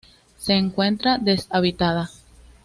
[0.39, 2.09] Se encuentra deshabitada.